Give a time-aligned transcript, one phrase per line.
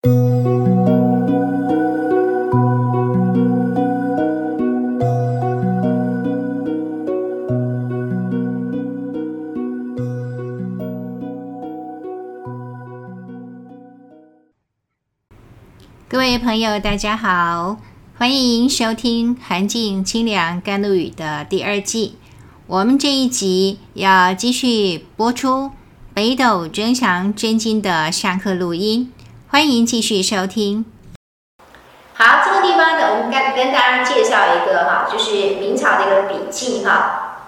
[0.00, 0.10] 各
[16.16, 17.78] 位朋友，大家好，
[18.16, 22.14] 欢迎收听《寒静清凉甘露雨》的第二季。
[22.68, 25.48] 我们这一集要继续播出
[26.14, 29.12] 《北斗真强真经》的上课录音，
[29.50, 30.84] 欢迎继续收听。
[32.12, 37.46] 好，这个地方呢，我们跟跟大家介绍一个哈，就是明朝的一个笔记哈。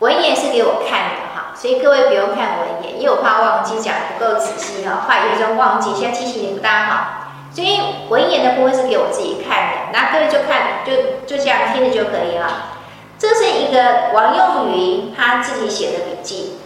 [0.00, 7.08] 文言是给我看的哈，所以各位不用看文言，因为我怕忘记讲不够仔细哈，怕有时候忘记，现在记性也不大好。
[7.52, 12.72] 所以文言的部分是给我自己看的，那各位就看，就就这样听着就可以了。
[13.16, 16.58] 这是一个王用云他自己写的笔记，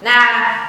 [0.00, 0.67] 那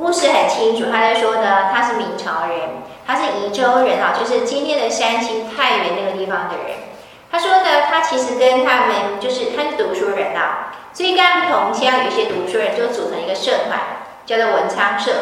[0.00, 2.70] 故事很清楚，他在说呢，他是明朝人，
[3.06, 6.78] 他是宜州人啊，就是今天的山西太原那个地方的人。
[7.30, 13.78] 他说呢，他其实跟他们就是他是读书人啊，所以跟他们同乡有些读书人就组成一个社团，
[14.24, 15.12] 叫做文昌社。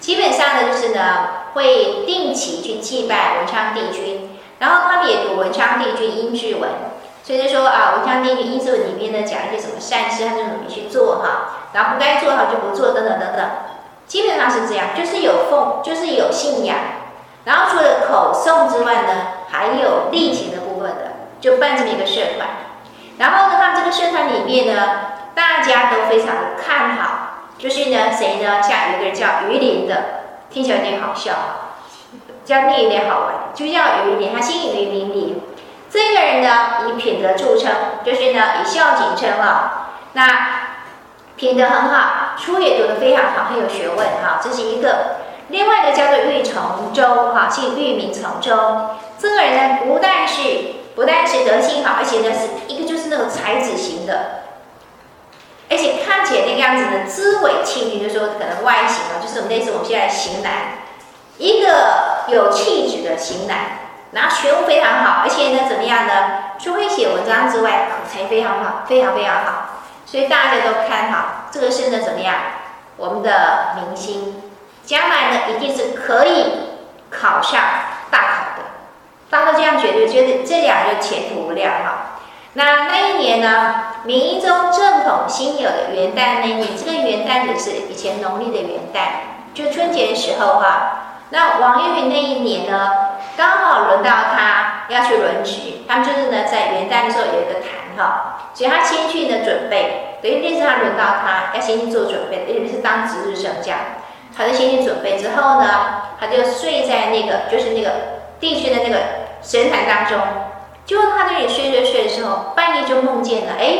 [0.00, 6.70] 基本上呢，就是呢会定期去祭拜文昌帝君，然后他们也读文昌帝君阴志文，
[7.22, 13.50] 所以就说啊，文昌帝君阴志文里面呢讲一些什么善事，他就努力去做哈，然后不该做的就不做，等等等等，
[14.14, 16.76] 基本上是这样，就是有奉，就是有信仰，
[17.46, 19.08] 然后除了口诵之外呢，
[19.50, 22.46] 还有力行的部分的，就办这么一个社团，
[23.18, 24.82] 然后呢，他这个社团里面呢，
[25.34, 27.08] 大家都非常的看好。
[27.58, 28.62] 就是呢，谁呢？
[28.62, 29.96] 像有一个人叫鱼鳞的，
[30.48, 31.32] 听起来有点好笑，
[32.44, 35.42] 叫那有点好玩，就叫鱼鳞，他姓鱼名鳞。
[35.90, 37.72] 这个人呢，以品德著称，
[38.04, 39.88] 就是呢以孝谨称啊。
[40.12, 40.63] 那
[41.36, 44.40] 品德很好，书也读得非常好，很有学问哈。
[44.42, 45.16] 这是一个。
[45.48, 48.96] 另外一个叫做玉从周哈，姓玉名从周。
[49.18, 50.42] 这个人呢，不但是
[50.94, 54.44] 不但是德性好，而且呢是一个就是那种才子型的。
[55.68, 60.52] 而且看起来那个样子呢，姿纬庆俊，就说可能外形啊，就是我们类似我们现在型男，
[61.36, 63.56] 一个有气质的型男，
[64.12, 66.14] 然后学问非常好，而且呢怎么样呢？
[66.58, 69.73] 除会写文章之外，口才非常好，非常非常好，
[70.14, 72.36] 所以大家都看好这个是呢怎么样？
[72.96, 74.44] 我们的明星，
[74.84, 76.52] 将来呢一定是可以
[77.10, 77.60] 考上
[78.12, 78.62] 大考的，
[79.28, 82.20] 大家都这样觉得，觉得这两个前途无量哈。
[82.52, 91.00] 那那一年呢，明宗正统新有的元旦那年，这个元旦就是以前农历的元旦，就春节的时候哈。
[91.30, 92.88] 那王用云那一年呢，
[93.36, 103.78] 刚好轮到他要去轮值，他们就是呢在元旦的时候有一个谈哈，所以他先去呢准备，等于那是他轮到他要先去做准备，因为是当值日生这样，
[104.34, 107.90] 他就先去准备之后呢，他就睡在那个就是那个
[108.40, 109.00] 地区的那个
[109.42, 110.18] 神坛当中。
[110.86, 113.78] 就他在那里睡睡睡的时候，半夜就梦见了，哎，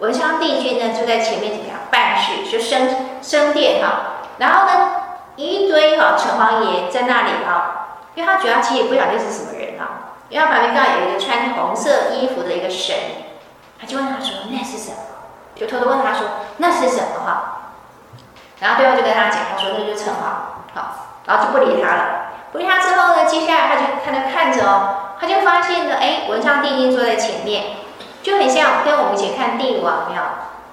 [0.00, 4.90] 文昌帝君呢就在前面怎么样办事，就升升殿哈，然后呢
[5.36, 12.94] 一堆哈城隍爷在那里哈，因为他觉得他其实也不晓得是什么人哈，因为他旁边刚好有一个穿红色衣服的一个神，
[13.80, 14.96] 他就问他说那是什么？
[15.56, 16.28] 就偷偷问他说
[16.58, 17.52] 那是什么哈？
[18.60, 22.04] 然后对方就跟他讲，他说那就是城隍，好，然后就不理他了，
[22.52, 25.02] 不理他之后呢，接下来他就他就看着哦。
[25.18, 27.76] 他就发现了，哎，文昌帝君坐在前面，
[28.22, 30.22] 就很像跟我们以前看帝王庙，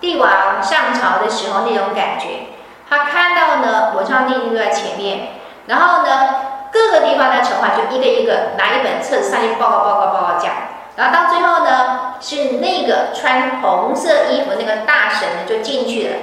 [0.02, 2.48] 帝王上朝的时候那种感觉。
[2.90, 5.30] 他看到呢，文昌帝君坐在前面，
[5.68, 6.36] 然后呢，
[6.74, 10.52] 各个地方的城隍就一个一个拿一本册子上去报告报告报告讲，
[10.96, 16.16] 然后到最后呢，是那个穿红色衣服那个大神呢就进去了，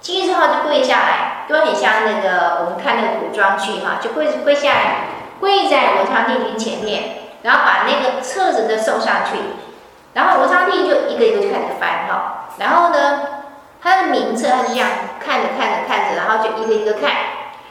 [0.00, 4.94] 进去之后就跪下来，都很像那个我们看那个古装剧哈，就跪跪下来，
[5.40, 7.14] 跪在文昌帝君前面。
[7.40, 9.38] 然后把那个册子都送上去，
[10.12, 13.20] 然后文昌帝君就一个一个就开始翻哈，然后呢，
[13.80, 14.88] 他的名册他是这样
[15.24, 17.12] 看着看着看着，然后就一个一个看，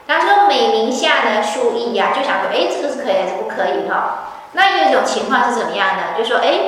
[0.08, 4.30] 然后说每名下呢书一呀，就想说，哎，这个是可以还是不可以哈？
[4.54, 6.04] 那有一种情况是怎么样呢？
[6.18, 6.60] 就说，哎，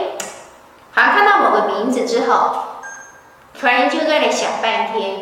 [0.93, 2.63] 好像看到某个名字之后，
[3.59, 5.21] 突然就在那里想半天，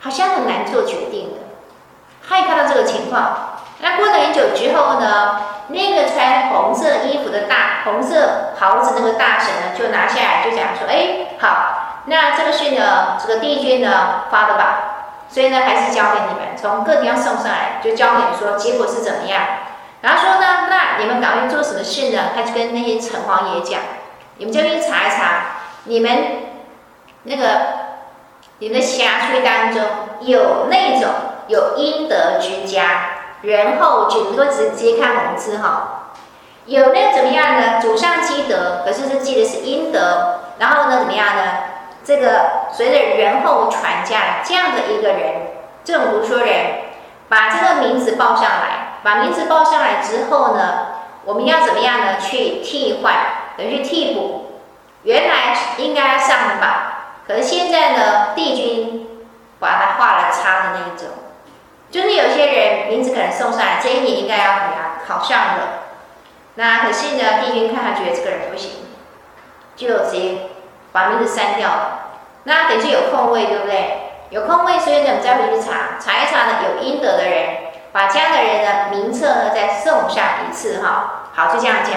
[0.00, 1.40] 好像很难做决定的。
[2.26, 5.40] 他也看到这个情况，那过了很久之后呢？
[5.68, 14.80] 那个穿红色衣服的大红色袍子那个大神呢，就拿下来就讲说：“哎，好，那这个是呢，这个帝君呢发的吧？
[15.30, 19.40] 所以呢，还是交给你们，从各地方送上来，就交给你说结果是怎么样。
[20.04, 22.32] 然后说呢，那你们赶快做什么事呢？
[22.36, 23.80] 他就跟那些城隍爷讲：
[24.36, 26.10] 你们这边查一查，你们
[27.22, 27.46] 那个
[28.58, 29.82] 你们的辖区当中
[30.20, 31.10] 有那种
[31.48, 33.06] 有阴德之家。”
[33.40, 36.12] 仁厚志，你说直直接看文字哈，
[36.64, 37.78] 有那个怎么样呢？
[37.78, 41.42] 祖上积德，可是是积的是阴德，然后呢怎么样呢？
[42.02, 45.48] 这个随着人后传家这样的一个人，
[45.84, 46.48] 这种读书人，
[47.28, 50.86] 把这个名字报上来，把名字报上来之后呢，
[51.24, 52.18] 我们要怎么样呢？
[52.18, 53.14] 去替换，
[53.56, 54.60] 等于去替补，
[55.02, 56.74] 原来应该上的榜，
[57.28, 59.26] 可是现在呢，帝君
[59.60, 61.08] 把它画了叉的那一种，
[61.90, 65.62] 就是有些人名字可能送上来，这一年应该要怎么样考上的，
[66.54, 68.70] 那可是呢，帝君看他觉得这个人不行，
[69.76, 70.38] 就直接。
[70.94, 72.10] 把名字删掉了，
[72.44, 74.12] 那等于有空位，对不对？
[74.30, 77.56] 有空位，所以呢，我们再回去查，查一查呢，有阴德的人，
[77.94, 81.30] 把家的人的名册呢再送上一次哈。
[81.32, 81.92] 好，就这样讲。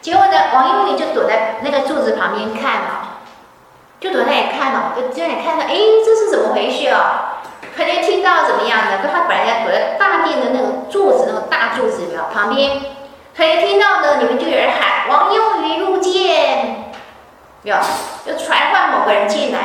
[0.00, 3.20] 结果呢，王幼龄就躲在那个柱子旁边看嘛，
[4.00, 7.42] 就躲在那里看嘛，就在那里看到，哎，这是怎么回事啊？
[7.76, 8.98] 他就听到怎么样呢？
[9.02, 12.80] 跟他本来在躲在大殿的那个柱子，那个大柱子没有旁边，
[13.36, 16.94] 他一听到呢，你们就有人喊王幼龄入见。
[17.62, 17.76] 有，
[18.24, 19.58] 就传唤某个人进来，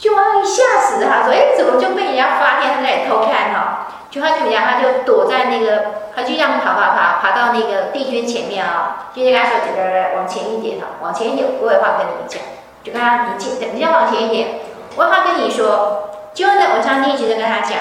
[0.00, 1.10] 就王幼龄吓死了。
[1.10, 5.84] 他说：“哎，怎么就被人家发现他在偷看哈？”就他怎么样，他就躲在那个，
[6.16, 9.10] 他就这样爬爬爬，爬到那个帝君前面啊。
[9.14, 12.40] 就跟他说：“来来来，往前一点哈，往前一点，我有话跟你们讲。”
[12.82, 14.60] 就跟他你进，你要往前一点，
[14.96, 16.08] 我有话跟你说。
[16.32, 17.76] 就呢，文昌帝君就跟他讲：“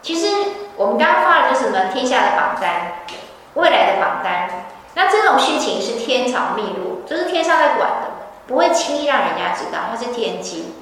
[0.00, 0.34] 其实
[0.76, 3.04] 我们刚刚发的就是什么天下的榜单，
[3.52, 4.48] 未来的榜单。
[4.94, 8.08] 那这种事情是天朝秘录，就是天上在管的。”
[8.48, 10.74] 不会轻易让人家知道，它是天机，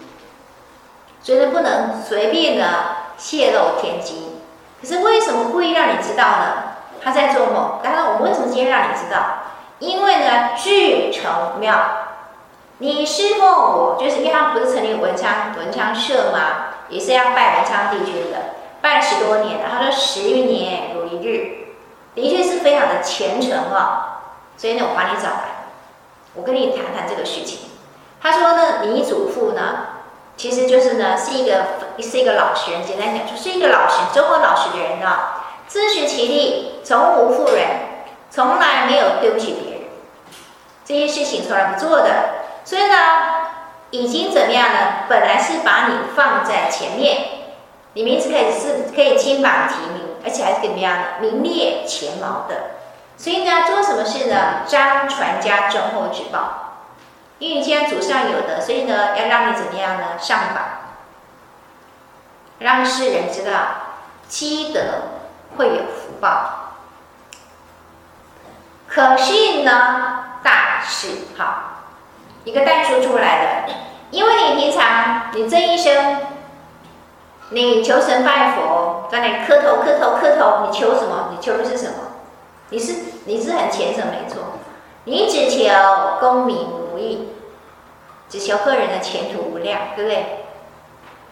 [1.23, 2.65] 所以呢，不能随便的
[3.17, 4.41] 泄露天机。
[4.81, 6.63] 可是为什么故意让你知道呢？
[7.03, 7.79] 他在做梦。
[7.83, 9.19] 当然，我们为什么今天让你知道？
[9.79, 11.77] 因为呢，聚诚庙，
[12.79, 16.73] 你师父我就是因为他不是成立文昌文昌社吗？
[16.89, 18.39] 也是要拜文昌帝君的，
[18.81, 19.65] 拜十多年了。
[19.71, 21.67] 他说十余年如一日，
[22.15, 24.23] 的确是非常的虔诚啊。
[24.57, 25.67] 所以呢，我把你找来。
[26.35, 27.71] 我跟你谈谈这个事情。
[28.21, 29.63] 他说呢，你祖父呢，
[30.37, 31.65] 其实就是呢，是一个
[31.99, 32.85] 是一个老实人。
[32.85, 35.19] 简单讲，就是一个老实、忠厚老实的人呢，
[35.67, 37.67] 自食其力，从无负人，
[38.31, 39.81] 从来没有对不起别人，
[40.85, 42.11] 这些事情从来不做的。
[42.65, 42.95] 所以呢，
[43.91, 44.79] 已经怎么样呢？
[45.09, 47.19] 本来是把你放在前面，
[47.95, 51.05] 你名字可以是可以金榜题名，而且还是怎么样呢？
[51.21, 52.73] 名列前茅的。
[53.17, 54.65] 所以呢，做什么事呢？
[54.67, 56.66] 张传家忠厚之报。
[57.39, 60.19] 因为你既然祖上有的，所以呢，要让你怎么样呢？
[60.19, 60.65] 上榜，
[62.59, 63.53] 让世人知道
[64.27, 64.81] 积德
[65.57, 66.73] 会有福报。
[68.89, 71.83] 可是呢，大事好，
[72.45, 73.73] 一个代书出来了。
[74.11, 76.23] 因为你平常你这一生，
[77.51, 81.31] 你求神拜佛，在那磕头磕头磕头，你求什么？
[81.33, 81.99] 你求的是什么？
[82.71, 82.95] 你是
[83.27, 84.43] 你是很虔诚，没错。
[85.07, 85.71] 你只求
[86.21, 87.29] 功名如意，
[88.29, 90.27] 只求个人的前途无量，对不对？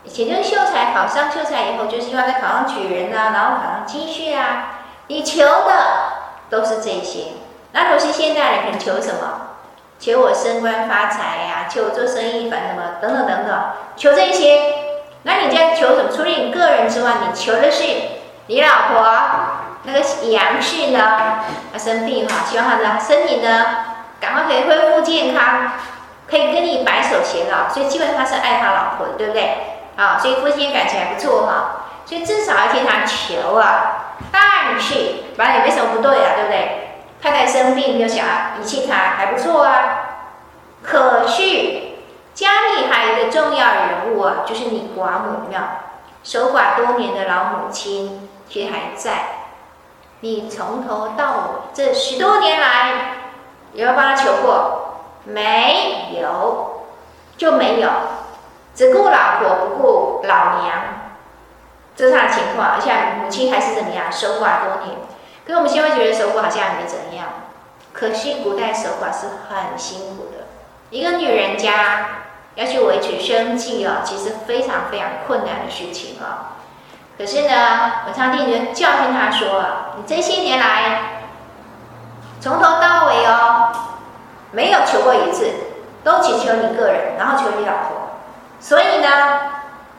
[0.04, 4.80] 以前就是秀才考上秀才以后，就是希望再考上举人啊，然后考上进士啊。
[5.08, 5.72] 你求的
[6.48, 7.32] 都是这些。
[7.72, 9.40] 那如果是现代人可能求什么？
[9.98, 13.64] 求我升官发财呀、求我做生意反什么等等等等，
[13.96, 14.74] 求这些。
[15.22, 16.10] 那你在求什么？
[16.14, 17.82] 除了你个人之外，你求的是
[18.46, 19.04] 你老婆。
[19.86, 20.00] 那个
[20.30, 23.66] 杨氏呢，他生病哈，希望他的身体呢，
[24.18, 25.72] 赶快可以恢复健康，
[26.26, 27.68] 可以跟你白首偕老。
[27.68, 29.82] 所以基本上是爱他老婆的，对不对？
[29.96, 31.84] 啊，所以夫妻感情还不错哈。
[32.06, 34.14] 所以至少要听他求啊。
[34.32, 34.94] 但是
[35.36, 37.00] 反正也没什么不对啊，对不对？
[37.20, 38.24] 太太生病就想
[38.58, 39.72] 遗弃他，还不错啊。
[40.82, 41.42] 可是
[42.32, 45.60] 家里还有一个重要人物啊，就是你寡母庙，
[46.24, 49.26] 守寡多年的老母亲，其实还在。
[50.20, 53.18] 你从头到尾这十多年来，
[53.74, 55.02] 有没有帮他求过？
[55.24, 56.86] 没有，
[57.36, 57.90] 就没有，
[58.74, 60.80] 只顾老婆不顾老娘，
[61.94, 62.70] 这是他的情况。
[62.70, 62.90] 而且
[63.22, 64.96] 母亲还是怎么样，守寡多年。
[65.46, 67.26] 可是我们现在觉得守寡好像也没怎样，
[67.92, 70.46] 可惜古代守寡是很辛苦的。
[70.88, 72.23] 一个女人家
[72.54, 76.56] 要去维持生计啊，其实非常非常困难的事情啊。
[77.16, 79.62] 可是呢，文昌帝君教训他说
[79.96, 81.22] ：“你这些年来，
[82.40, 83.72] 从头到尾哦，
[84.50, 85.50] 没有求过一次，
[86.02, 88.18] 都只求你个人，然后求你老婆。
[88.60, 89.08] 所以呢，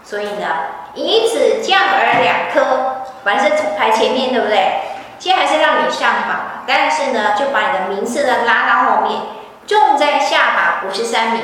[0.03, 0.47] 所以呢，
[0.93, 4.81] 以此降而两科，反正是排前面，对不对？
[5.17, 9.21] 现在还是让你上榜，但是呢，就把你的名次呢拉到后面，
[9.65, 11.41] 重在下榜五十三名，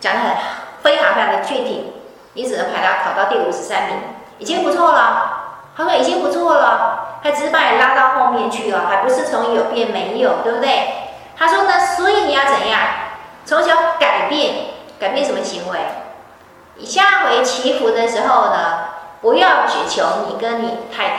[0.00, 0.36] 讲得很
[0.82, 1.92] 非常非常的具体，
[2.34, 3.96] 你只能排到考到第五十三名。”
[4.38, 7.18] 已经不错了，他说已经不错了。
[7.22, 10.88] 他只是把你拉到后面去了，还不是从有变没有，对不对？
[11.36, 12.80] 他说呢，所以你要怎样？
[13.46, 14.54] 从小改变，
[15.00, 15.78] 改变什么行为？
[16.74, 18.88] 你下回祈福的时候呢，
[19.22, 21.18] 不要只求你跟你太太，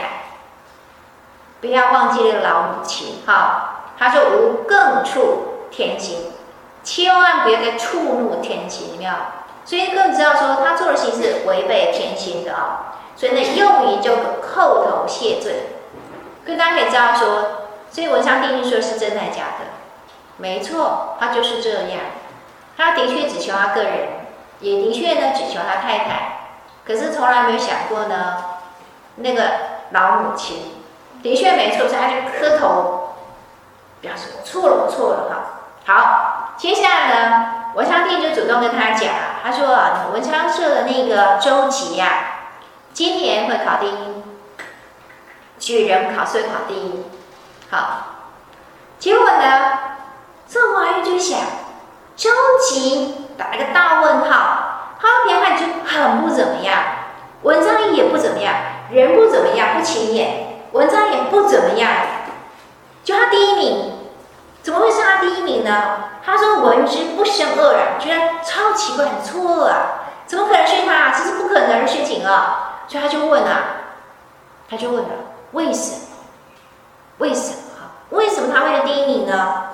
[1.59, 3.23] 不要忘记了老母亲。
[3.25, 6.31] 好，他说无更触天心，
[6.87, 9.11] 千万不要再触怒天心，有没有？
[9.65, 12.95] 所以更知道说他做的事情是违背天心的啊。
[13.17, 15.73] 所以呢，用于就叩头谢罪。
[16.45, 19.65] 所以大家可以知道说，所以文昌帝君说是真的假的？
[20.37, 21.99] 没错，他就是这样。
[22.77, 24.07] 他的确只求他个人，
[24.61, 26.39] 也的确呢只求他太太，
[26.85, 28.37] 可是从来没有想过呢，
[29.15, 29.43] 那个
[29.89, 30.75] 老母亲
[31.21, 33.15] 的确没错，所以他就磕头
[33.99, 35.53] 表示我错了，我错了哈。
[35.85, 37.45] 好，接下来呢，
[37.75, 39.09] 文昌帝就主动跟他讲，
[39.43, 39.77] 他说
[40.11, 42.09] 文昌社的那个周吉呀、
[42.93, 44.23] 今年会考第一，
[45.59, 47.05] 举人考试考第一。
[47.69, 48.15] 好，
[48.97, 49.79] 结果呢，
[50.49, 51.39] 这王玉就想。
[52.15, 52.31] 周
[52.67, 56.79] 吉打了个大问号，他偏看就很不怎么样，
[57.43, 58.55] 文章也不怎么样，
[58.89, 61.91] 人不怎么样，不起眼，文章也不怎么样，
[63.03, 63.96] 就他第一名，
[64.67, 66.09] 怎么会是他第一名呢？
[66.25, 69.77] 他说闻之不生恶人，觉得超奇怪，很错愕啊，
[70.25, 71.13] 怎么可能是他啊？
[71.17, 72.81] 这是不可能的事情啊！
[72.85, 73.61] 所以他就问啊，
[74.69, 75.09] 他就问了，
[75.53, 75.97] 为什么？
[77.19, 77.57] 为什么？
[78.09, 79.67] 为什么他会是第一名呢？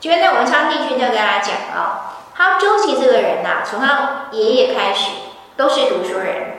[0.00, 5.10] 就在文昌帝君就跟他讲啊、他周琦这个人呐、啊，从他爷爷开始
[5.58, 6.56] 都是读书人，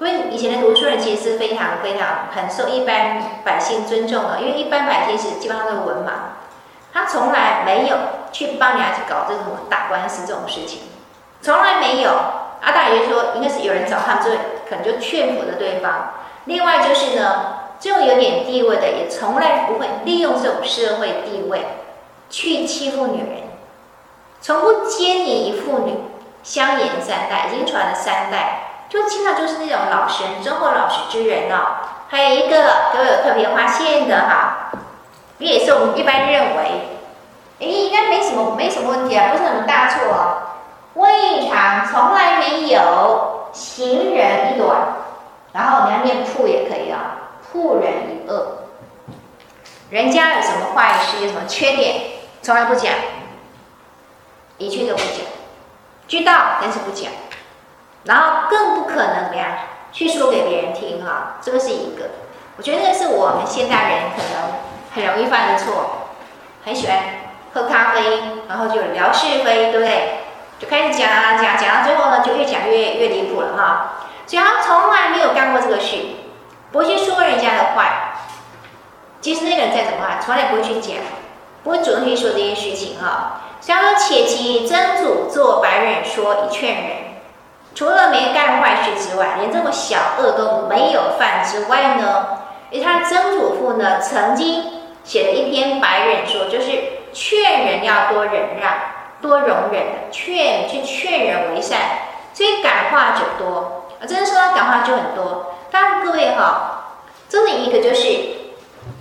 [0.00, 6.10] 因为以前的读书人其实是非常非常很受一般百姓尊重的，因为一般百姓是基本上都是文盲，
[6.96, 7.96] 他从来没有
[8.32, 10.80] 去帮人家去搞这种打官司这种事情，
[11.42, 12.10] 从来没有。
[12.62, 14.30] 阿大爷说，应该是有人找他们，就
[14.66, 16.14] 可能就劝服了对方。
[16.46, 21.66] 另外就是呢，这种有点地位的，也从来不会利用这种社会地位。
[22.30, 23.42] 去欺负女人，
[24.40, 25.98] 从不奸淫于妇女，
[26.42, 31.76] 相沿三代，已经传了三代，就经常就是那种老实、忠厚老实之人哦。
[32.08, 32.56] 还有一个
[32.94, 34.65] 都有特别发现的哈，
[35.38, 36.88] 也是我们一般认为，
[37.58, 40.42] 诶，应该没什么没什么问题啊，不是什么大错哦。
[40.94, 44.96] 胃肠从来没有行人一短，
[45.52, 48.64] 然后你要念铺也可以啊，铺人一恶，
[49.90, 52.00] 人家有什么坏事，有什么缺点。
[52.42, 52.92] 从来不讲，
[54.56, 55.18] 一句都不讲，
[56.08, 57.10] 知道但是不讲，
[58.04, 59.48] 然后更不可能怎么样
[59.92, 62.04] 去说给别人听哈，这个是一个，
[62.56, 64.65] 我觉得这是我们现代人可能
[64.96, 66.08] 很容易犯的错，
[66.64, 66.98] 很喜欢
[67.54, 68.00] 喝咖啡，
[68.48, 70.20] 然后就聊是非，对不对？
[70.58, 73.92] 就开始讲啊讲，讲到最后呢，就越讲越越离谱了哈。
[74.26, 75.96] 所以他从来没有干过这个事，
[76.72, 78.14] 不会去说人家的坏，
[79.20, 80.96] 即使那个人再怎么坏，从来不会去讲。
[81.62, 86.96] 不会主动去说这些事情哈，所以他说：“且其曾祖做白人说以劝人，
[87.74, 92.38] 除了没干坏事之外，连这么小恶都没有犯之外呢，
[92.70, 94.75] 因为他曾祖父呢曾经
[95.06, 96.70] 写了一篇白忍说，就是
[97.14, 98.74] 劝人要多忍让、
[99.22, 101.78] 多容忍的劝，去劝人为善，
[102.34, 104.02] 所以感化者多啊。
[104.06, 105.54] 真的说他感化就很多。
[105.70, 106.96] 当然各位哈，
[107.28, 108.36] 这里一个就是。”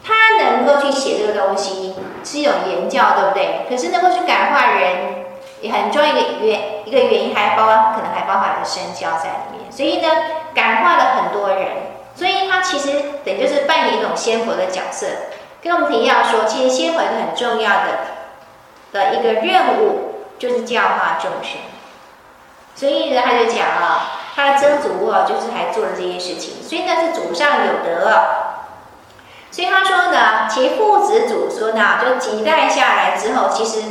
[0.03, 3.65] 他能够去写这个东西是一种言教，对不对？
[3.67, 5.25] 可是能够去感化人，
[5.61, 9.71] 也很重要一个原一个原因，还包可能还包含了身教在里面。
[9.71, 10.07] 所以呢，
[10.53, 11.67] 感化了很多人，
[12.15, 12.91] 所以他其实
[13.23, 15.07] 等于就是扮演一种鲜活的角色。
[15.65, 17.87] 跟我们提要说，其实仙佛一个很重要的
[18.93, 21.59] 的一个任务就是教化众生。
[22.75, 28.11] 所以呢，他就讲啊，他的曾祖啊，就是还做了这些事情，所以呢是祖上有德。
[29.49, 33.81] 所以他说呢，其父子祖孙呢，就几代下来之后，其实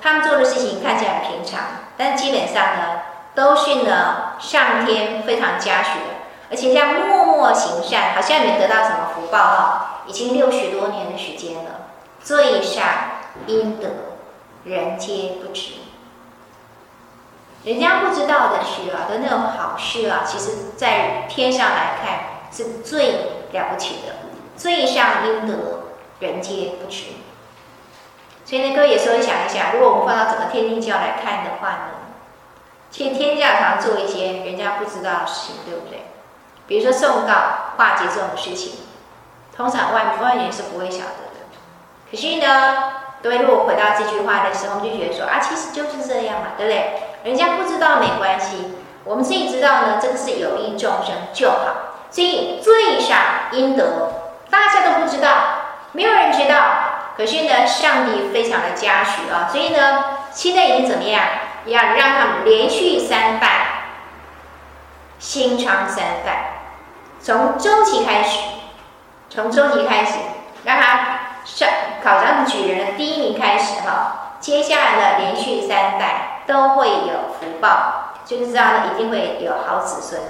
[0.00, 1.60] 他们做的事情看起来很平常，
[1.96, 3.00] 但基本上呢，
[3.34, 6.14] 都是呢上天非常嘉许的，
[6.48, 11.88] 而且这样默默行善，好像没得到什么福报哈，已经六十多年的时间了，
[12.22, 13.88] 罪善应得，
[14.64, 15.72] 人皆不知，
[17.64, 23.12] 人家不知道的事啊，的那种好事啊，其实在天上来看是最
[23.52, 24.16] 了不起的。
[24.56, 25.54] 罪上应得，
[26.20, 27.04] 人皆不知。
[28.44, 31.90] 所以呢，各位有时候想一想，如果我们放到整个天帝教来看的话呢，
[32.90, 36.04] 其实天教常做一些人家不知道的事情，对不对？
[36.68, 38.72] 比如说诵誥、化解这种事情，
[39.56, 41.44] 通常外外人是不会晓得的。
[42.10, 42.92] 可是呢，
[43.22, 46.92] 对如果回到这句话的时候，我们就觉得说啊，其实就是这样嘛，对不对？
[47.24, 51.94] 人家不知道没关系，我们自己知道呢，这个是有益众生就好。
[52.10, 53.18] 所以罪上
[53.52, 54.10] 应得。
[54.50, 55.30] 大家都不知道，
[55.92, 56.56] 没有人知道。
[57.16, 61.22] 可是呢，上帝非常的嘉许啊，所以呢，现在已经怎么样？
[61.66, 63.84] 要让他们连续三代，
[65.18, 66.60] 兴昌三代，
[67.20, 68.38] 从周期开始，
[69.34, 70.12] 从周期开始，
[70.62, 71.68] 让他上
[72.04, 74.36] 考上举人的第一名开始哈。
[74.38, 80.22] 接下来呢，连续三代都会有福报，就是知道呢，一定会有好子孙。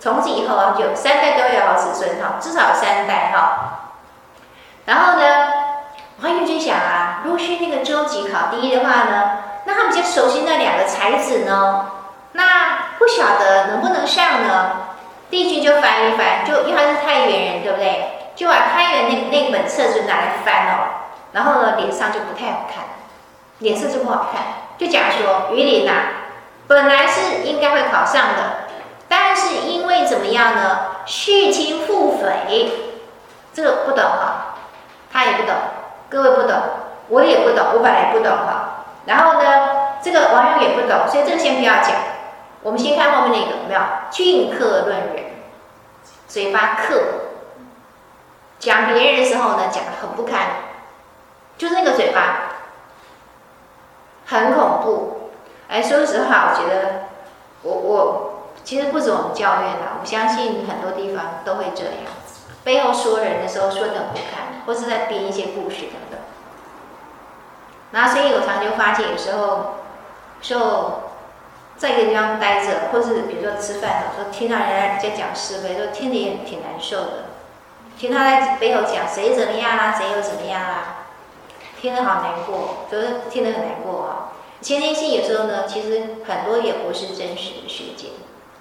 [0.00, 3.92] 从此以后啊，就三代都有好子孙哈，至少三代哈。
[4.86, 5.52] 然后呢，
[6.22, 11.86] 王允就想啊，如果是那个周吉考第一的话呢，那他们就熟悉那两个才子呢，
[12.32, 14.70] 那不晓得能不能上呢？
[15.30, 18.18] 帝君就翻一翻，就因为他是太原人，对不对？
[18.34, 22.84] 就把太原那那本册子拿来翻哦，然后呢，脸上就不太好看，
[23.58, 24.42] 脸色就不好看，
[24.78, 25.92] 就讲说：于林呐，
[26.66, 28.66] 本来是应该会考上的，
[29.08, 30.78] 但是因为怎么样呢？
[31.06, 32.70] 弑亲父匪，
[33.52, 34.56] 这个不懂哈，
[35.12, 35.54] 他也不懂，
[36.08, 36.56] 各位不懂，
[37.08, 38.84] 我也不懂，我本来也不懂哈。
[39.06, 41.92] 然后呢，这个网友也不懂，所以这个先不要讲。
[42.62, 43.80] 我们先看后面那个有没有？
[44.10, 45.24] 俊客论人，
[46.28, 47.02] 嘴巴刻，
[48.58, 50.46] 讲别人的时候呢，讲得很不堪，
[51.56, 52.52] 就是那个嘴巴，
[54.26, 55.30] 很恐怖。
[55.68, 57.08] 哎，说实话，我觉得
[57.62, 61.94] 我我其实不止我们教院啦，我相信很多地方都会这样，
[62.62, 66.20] 背后说人的时候说得很不堪，或是在编一些故事等等。
[67.92, 69.76] 那所以我常就发现，有时候
[70.40, 71.09] 就
[71.80, 77.24] 在一个地方待着，或是比如说吃饭的时候，听到人家在讲是非，就听得也挺难受的。
[77.98, 81.06] 听他在背后讲谁怎么样啊，谁又怎么样啊，
[81.80, 84.36] 听得好难过，就是听得很难过啊。
[84.60, 88.10] 前天性有时候呢，其实很多也不是真实的事件，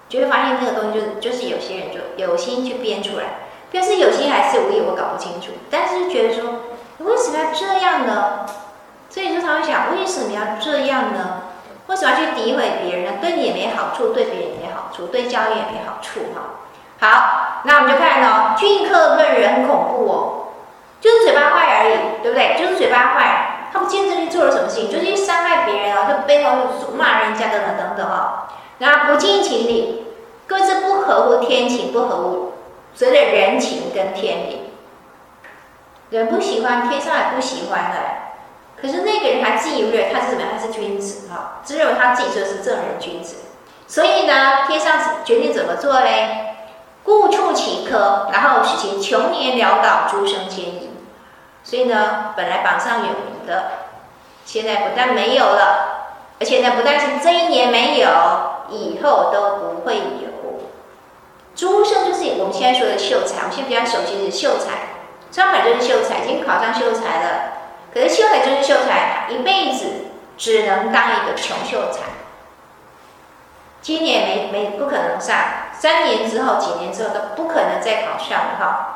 [0.07, 3.25] 就会发现这个东西就是就是有些人就有心去编出来，
[3.73, 5.47] 但是有心还是无意，我搞不清楚。
[5.69, 6.61] 但是觉得说，
[6.99, 8.45] 为什么要这样呢？
[9.09, 11.41] 所以就常会想，为什么要这样呢？
[11.89, 13.11] 为什么要去诋毁别人呢？
[13.19, 16.61] 对你也没好处，对别人也没好处，对教育也没好处哈。
[16.99, 20.53] 好，那我们就看哦，俊客论人很恐怖哦，
[21.01, 22.55] 就是嘴巴坏而已，对不对？
[22.59, 26.51] 就是嘴巴坏，他不见证你做了什么事情，就是去伤害别人啊，就背后
[26.95, 28.49] 骂人家等等等等哈。
[28.77, 30.05] 然后不近情理，
[30.45, 32.53] 各自不合乎天情，不合乎
[32.93, 34.69] 所谓的人情跟天理，
[36.11, 38.28] 人不喜欢，天上也不喜欢的。
[38.81, 40.51] 可是那个人还自以为他是怎么样？
[40.55, 43.35] 他是君子哈，只有他自己说是正人君子。
[43.87, 46.55] 所以呢，天上决定怎么做嘞？
[47.03, 50.91] 故触其科，然后使其穷年潦倒，诸生迁移。
[51.63, 53.71] 所以呢，本来榜上有名的，
[54.45, 58.07] 现在不但没有了，而且呢，不但是这一年没有，
[58.69, 60.29] 以后都不会有。
[61.55, 67.58] 诸生就是我们现在说的秀才，我们现在比较熟悉的是秀才，张柏就是秀才，已经考上秀才了。
[67.93, 72.01] 可是秀才就是秀才，一辈子只能当一个穷秀才。
[73.81, 75.35] 今年没没不可能上，
[75.73, 78.95] 三年之后、几年之后都不可能再考上了哈。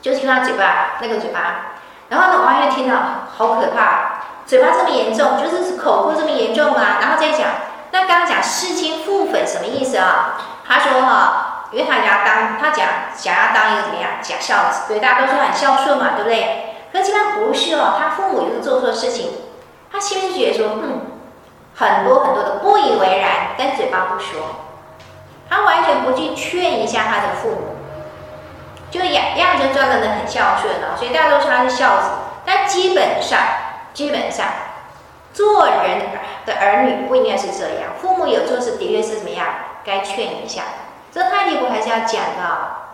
[0.00, 1.72] 就听他嘴巴那个嘴巴，
[2.08, 2.96] 然后呢，王月听到
[3.36, 6.98] 好可怕，嘴巴这么严重，就是口误这么严重吗？
[7.00, 7.48] 然后再讲，
[7.90, 10.38] 那刚刚讲弑亲父粉什么意思啊？
[10.66, 16.65] 他说哈，因为他想要当，他讲想要当一个怎么样假孝子，对，大家都说很孝顺嘛，对不对？
[16.96, 19.30] 可是他不是哦，他父母就是做错事情，
[19.92, 21.02] 他心里觉得说，嗯，
[21.74, 24.40] 很多很多的不以为然，但嘴巴不说，
[25.50, 27.76] 他完全不去劝一下他的父母，
[28.90, 32.08] 就样样就装的很孝顺哦，所以大家都说他是孝子，
[32.46, 33.40] 但基本上
[33.92, 34.46] 基本上
[35.34, 36.00] 做人
[36.46, 39.46] 的儿女不应该是这样，父母有做事的确是怎么样，
[39.84, 40.62] 该劝一下，
[41.12, 42.85] 这态度我还是要讲的。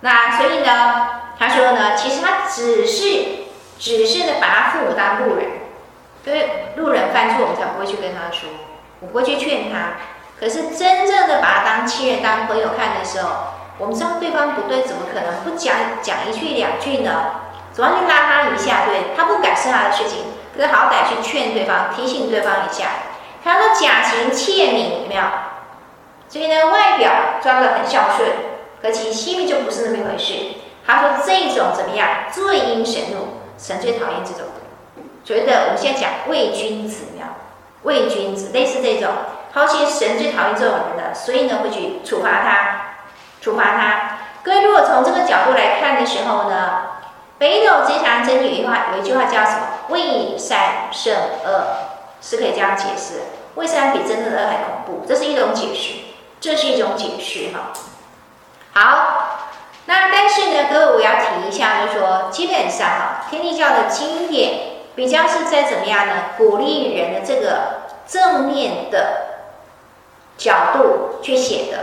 [0.00, 1.06] 那所以呢，
[1.38, 3.46] 他说呢，其实他只是，
[3.78, 5.46] 只是呢，把他父母当路人，
[6.24, 8.48] 因为路人犯错，我们才不会去跟他说，
[9.00, 9.98] 我不会去劝他。
[10.38, 13.30] 可是真正的把他当亲人、当朋友看的时候，
[13.76, 17.32] 我们知道对方不对，怎么可能不讲讲一句两句呢？
[17.72, 20.24] 总要去拉他一下，对，他不敢是他的事情，
[20.56, 22.86] 可是好歹去劝对方、提醒对方一下。
[23.44, 25.22] 他说假情窃名，有没有？
[26.28, 28.30] 所以呢，外表装得很孝顺。
[28.80, 30.34] 可其心里就不是那么一回事。
[30.86, 32.08] 他说这种怎么样？
[32.32, 34.46] 最阴神怒，神最讨厌这种。
[35.22, 37.26] 觉得我们现在讲伪君子，没有？
[37.82, 39.10] 伪君子类似这种，
[39.52, 42.96] 好其实神最讨厌这种人的，所以呢会去处罚他，
[43.40, 44.18] 处罚他。
[44.42, 46.82] 各位如果从这个角度来看的时候呢，
[47.38, 49.66] 北斗之强真理有一句话，有一句话叫什么？
[49.90, 51.14] 伪善胜
[51.44, 51.66] 恶，
[52.20, 53.20] 是可以这样解释。
[53.56, 55.94] 伪善比真正的恶还恐怖，这是一种解释，
[56.40, 57.72] 这是一种解释哈。
[58.72, 59.38] 好，
[59.86, 64.60] 那但是呢，各位我要提一下，就是说，基本上哈，天地教的经典
[64.94, 66.14] 比较是在怎么样呢？
[66.36, 69.22] 鼓励人的这个正面的
[70.36, 71.78] 角度去写的。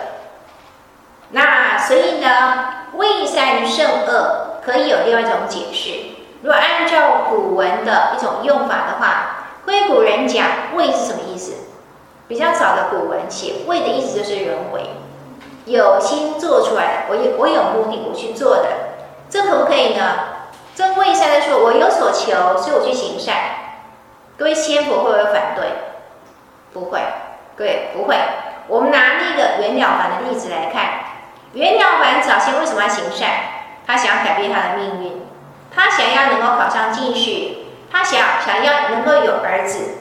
[1.32, 6.15] 那所以呢，未善胜恶可以有另外一种解释。
[6.41, 10.45] 如果按照古文的一种用法的话，归古人讲
[10.76, 11.54] “为”是什么意思？
[12.30, 14.82] 比较早的古文写“为”的意思就是人为，
[15.67, 17.03] 有心做出来的。
[17.10, 18.65] 我有我有目的，我去做的，
[19.30, 20.03] 这可不可以呢？
[20.75, 23.36] 这未善的说，我有所求，所以我去行善。
[24.38, 25.65] 各位仙佛会不会反对？
[26.73, 27.01] 不会，
[27.56, 28.15] 各位不会。
[28.67, 30.99] 我们拿那个袁了凡的例子来看，
[31.53, 33.30] 袁了凡早先为什么要行善？
[33.88, 35.21] 他想要改变他的命运。
[35.73, 37.58] 他想要能够考上进士，
[37.91, 39.97] 他想想要能够有儿子，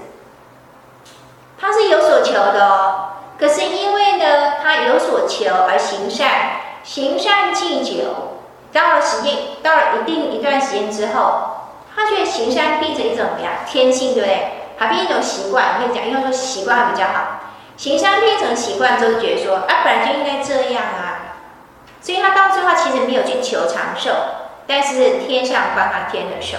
[1.60, 3.05] 他是有所求的哦。
[3.38, 6.28] 可是因为呢，他有所求而行善，
[6.82, 8.40] 行善既久，
[8.72, 13.52] 到了时间，到了一定一段时间之后，他觉得行善变成一种怎么样？
[13.66, 14.52] 天性，对不对？
[14.78, 15.74] 它变一种习惯。
[15.74, 17.40] 我跟你讲，应该说习惯比较好。
[17.76, 21.36] 行善变成习惯之后，觉得说啊，本来就应该这样啊，
[22.00, 24.10] 所以他到最后其实没有去求长寿。
[24.68, 26.56] 但是天上帮他添了寿，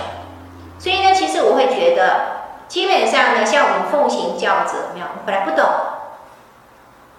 [0.79, 5.65] 所以呢，其实我会觉得，基本上呢，像我们奉行教则，没有，我本来不懂，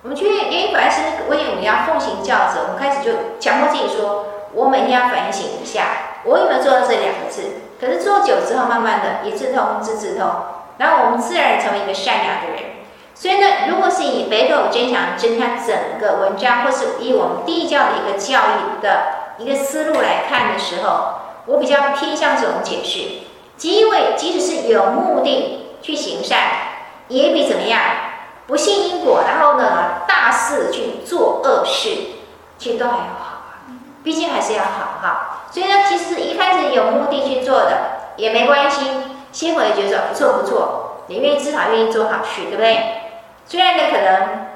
[0.03, 7.43] 我们去，诶，本来是为我们要奉行教则，我们开始就强迫自己说，我每天要反省一下，我有没有做到这两个字？
[7.81, 10.29] 可是做久之后，慢慢的，一字通，字字通，
[10.79, 12.71] 然后我们自然成为一个善良的人。
[13.15, 19.27] 所以呢，如果是以北斗真强针他整个文章，或是以我们地教的一个教育的。
[19.41, 21.11] 一个思路来看的时候，
[21.47, 23.21] 我比较偏向这种解释。
[23.57, 26.39] 即因为即使是有目的去行善，
[27.07, 27.81] 也比怎么样
[28.49, 31.91] 不信因果，然后呢大肆去做恶事，
[32.59, 33.63] 其实都还要好啊。
[34.03, 35.45] 毕竟还是要好哈。
[35.53, 37.77] 所以呢，其实一开始有目的去做的
[38.17, 38.91] 也没关系，
[39.31, 43.03] 心里觉得不错不错，你愿意至少愿意做好事，对不对？
[43.47, 44.49] 虽然呢可能。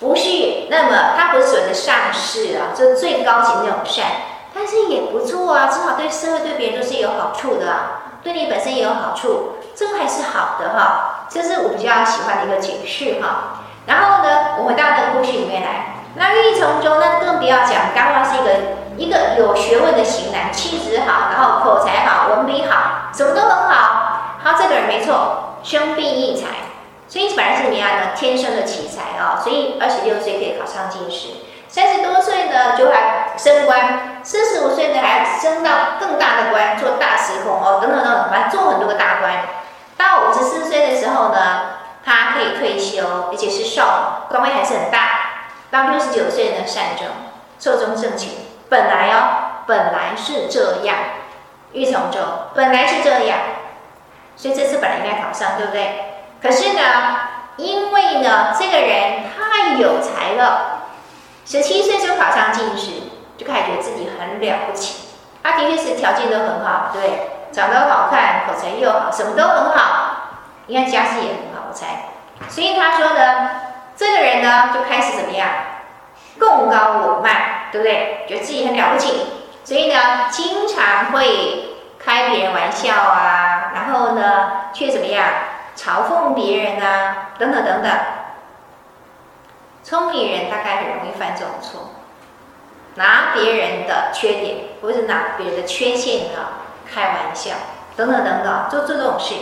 [0.00, 4.06] 不是，那么它不是所谓的善事啊，就最高级那种善，
[4.54, 13.62] 但是也不错啊，至少对社会对别人都是有好处的啊，对你本身也有好处，这个还是好的哈，这是我比较喜欢的一个解释哈。
[13.86, 18.50] 然后呢，我回到这个故事里面来，那郁从中那更不要讲，刚刚是一个
[18.98, 26.48] 一个有学问的型男，气质好，然后口才好，文笔好，什么都很好，好，这个人没错，生并异才。
[27.08, 28.12] 所以本来是怎么样呢？
[28.14, 31.28] 天生的奇才啊、所以二十六岁可以考上进士，
[31.66, 39.32] 三十多岁呢就还升官，四十五岁呢还升到更大的官，做大司空哦，等等等等，反正做很多个大官。
[39.98, 40.79] 到五十四岁
[41.20, 41.60] 后呢，
[42.02, 45.20] 他可以退休，而且是少，官位还是很大。
[45.70, 47.06] 到六十九岁呢，善终，
[47.58, 48.30] 寿终正寝。
[48.70, 50.96] 本来哦，本来是这样，
[51.72, 52.20] 郁从中
[52.54, 53.38] 本来是这样，
[54.36, 56.24] 所以这次本来应该考上，对不对？
[56.42, 56.82] 可是呢，
[57.56, 60.82] 因为呢，这个人太有才了，
[61.44, 62.92] 十七岁就考上进士，
[63.36, 65.08] 就开始觉得自己很了不起。
[65.42, 67.36] 他的确是条件都很好，对？
[67.52, 70.09] 长得好看，口才又好，什么都很好。
[70.70, 72.10] 你看家世也很好，我猜。
[72.48, 73.50] 所以他说呢，
[73.96, 75.48] 这个人呢就开始怎么样，
[76.38, 78.24] 贡高我慢，对不对？
[78.28, 79.26] 觉得自己很了不起，
[79.64, 85.26] 所以呢，经常会开别人玩笑啊，然后呢，却怎么样？
[85.76, 87.90] 嘲讽别人啊，等等等等。
[89.82, 91.94] 聪明人大概很容易犯这种错，
[92.94, 97.54] 拿别人的缺点或者拿别人的缺陷啊开玩笑，
[97.96, 99.34] 等等等等，就做这种事。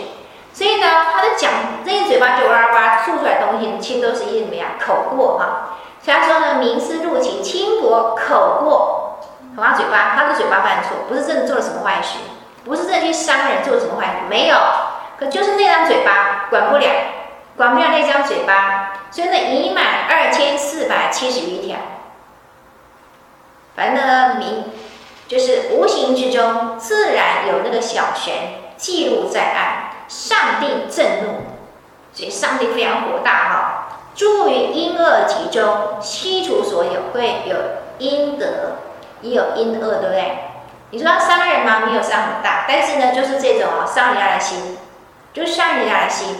[0.59, 1.53] 所以呢，他的讲
[1.85, 5.79] 这些嘴巴就哇哇吐出来东西，其实都是一些什么呀口过哈。
[6.03, 9.21] 所以说呢，明思路径，轻薄口过，
[9.57, 12.19] 他嘴巴，他的嘴巴犯错，不是真的做了什么坏事，
[12.65, 14.57] 不是真的去伤人，做了什么坏事，没有。
[15.17, 16.89] 可就是那张嘴巴管不了，
[17.57, 21.77] 管不了那张嘴巴，所以呢，已满二千四百七十余条。
[23.77, 24.65] 反正呢，明
[25.29, 28.33] 就是无形之中自然有那个小神
[28.77, 31.43] 记录在案，上帝震怒，
[32.13, 37.57] 所以上帝非常火大哈，诸于阴恶集中，悉除所有，会有
[37.99, 38.79] 阴德，
[39.21, 40.39] 也有阴恶，对不对？
[40.91, 41.83] 你说他伤人吗？
[41.87, 44.79] 没有伤很大，但是呢，就是这种啊，伤人家的心。
[45.35, 46.37] 就是伤人家的心，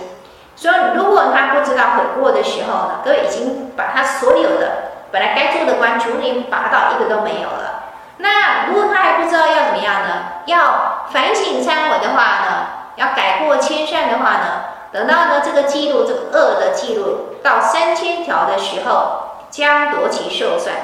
[0.57, 7.85] 所以如果他不知道悔过的时候呢，各位已经把他所有的本来该做的官全部拔到一个都没有了。
[8.17, 10.09] 那如果他还不知道要怎么样呢？
[10.47, 12.67] 要反省忏悔的话呢，
[12.99, 20.75] 要改过迁善的话呢，等到呢这个记录这个恶的记录到三千条的时候，将夺其寿算，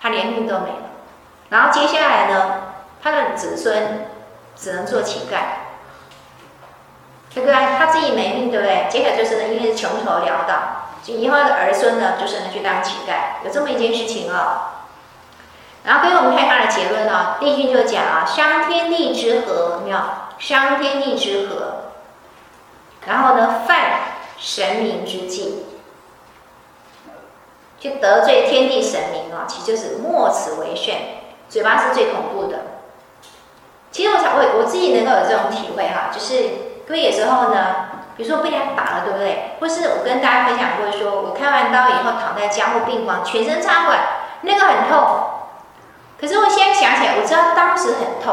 [0.00, 0.90] 他连命都没了。
[1.50, 2.54] 然后接下来呢，
[3.02, 4.06] 他的子孙
[4.56, 5.38] 只能做乞丐，
[7.32, 7.54] 对不对？
[7.78, 8.86] 他自己没命，对不对？
[8.90, 14.81] 接下来就是呢，因为是穷愁潦倒，就以后的儿孙呢，就是能去当乞丐，有这么一件事情哦。
[15.84, 19.98] 然后给我们看他的结论呢，立训就讲啊，伤天地之和，没有？
[20.38, 21.90] 伤天地之和，
[23.06, 23.76] 然后呢，犯
[24.38, 25.64] 神明之忌，
[27.78, 30.94] 就得罪天地神明啊，其实就是莫此为甚，
[31.48, 32.58] 嘴巴是最恐怖的。
[33.90, 36.48] 其实我才会我自己能够有这种体会哈，就是
[36.86, 39.52] 各位有时候呢，比如说被人打了，对不对？
[39.60, 43.98] 或是我跟大家分享过说，我开完刀以后躺在加护病房，全身插管，
[44.40, 45.28] 那个很痛。
[46.22, 48.32] 可是我现在想起来，我知道当时很痛。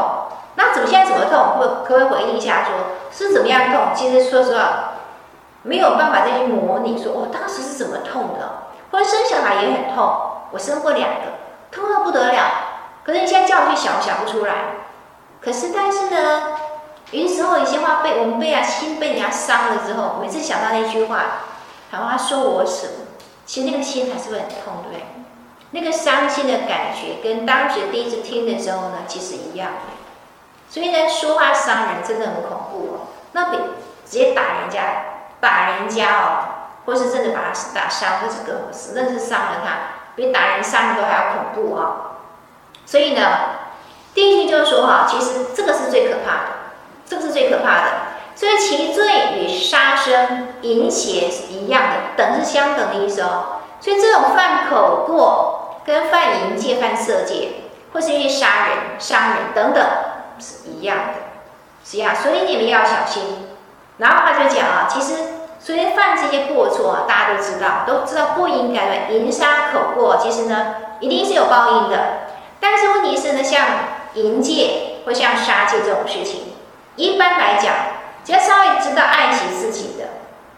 [0.54, 1.58] 那怎么现在怎么痛？
[1.58, 2.72] 会可不可以回应一下说，
[3.10, 3.88] 是怎么样痛？
[3.96, 4.92] 其实说实话，
[5.62, 8.70] 没有办法再去模拟说，我当时是怎么痛的。
[8.92, 10.08] 或者生小孩也很痛，
[10.52, 11.20] 我生过两个，
[11.72, 12.42] 痛到不得了。
[13.04, 14.54] 可是你现在叫我去想，我想不出来。
[15.40, 16.42] 可是但是呢，
[17.10, 21.22] 有时候有些话被我们被啊心被人家伤了之后，每次想到那句话，
[21.90, 22.92] 然后他说我什么，
[23.44, 25.02] 其实那个心还是会很痛，对不对？
[25.72, 29.70] 那个伤心的感觉跟当时第一次听的时候呢，其实一样。
[30.68, 33.06] 所以呢，说话伤人真的很恐怖哦。
[33.32, 33.58] 那比
[34.04, 34.80] 直接打人家、
[35.40, 36.26] 打人家哦，
[36.86, 42.16] 或是真的把他打伤，或是更死，那是伤了他，比打人伤的都还要恐怖哦。
[42.86, 43.22] 所以呢，
[44.14, 46.46] 第一句就是说哈，其实这个是最可怕的，
[47.06, 47.90] 这个是最可怕的。
[48.34, 53.60] 所以其罪与杀生、淫邪是一样的，等是相等的意思哦。
[53.80, 55.56] 所以这种犯口过。
[55.90, 57.48] 跟犯淫戒、犯色戒，
[57.92, 59.84] 或是一些杀人、伤人等等
[60.38, 61.14] 是一样的，
[61.84, 62.14] 是一样。
[62.14, 63.48] 所以你们要小心。
[63.98, 65.16] 然后他就讲啊，其实
[65.58, 69.12] 所以犯这些过错啊，大家都知道，都知道不应该的。
[69.12, 71.98] 淫杀口过，其实呢，一定是有报应的。
[72.60, 73.66] 但是问题是呢，像
[74.14, 76.54] 淫戒或像杀戒这种事情，
[76.94, 77.74] 一般来讲，
[78.24, 80.04] 只要稍微知道爱惜自己的，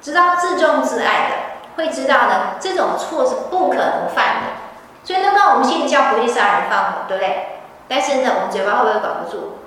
[0.01, 1.37] 知道自重自爱的，
[1.77, 4.62] 会知道呢，这种错是不可能犯的。
[5.05, 7.47] 所以呢，那我们信教不会杀人放火，对不对？
[7.89, 9.59] 但是呢，我们嘴巴会不会管不住？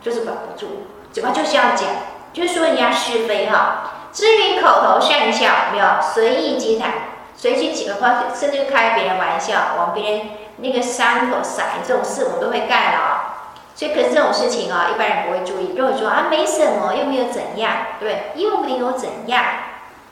[0.00, 1.88] 就是管不住，嘴巴就是要讲，
[2.32, 3.92] 就是说人家是非哈。
[4.12, 6.92] 至于口头善笑，没有随意讥谈，
[7.36, 10.20] 随去几个话，甚至开别人玩笑，往别人
[10.56, 13.26] 那个伤口撒盐这种事，我们都会干啊。
[13.74, 18.42] 所以，可是这种事情啊，一般人不会注意，就会说啊，没什么，又没有怎样，对不对？
[18.42, 19.44] 又没有怎样。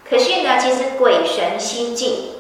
[0.08, 2.38] 可是呢，其实鬼神心境。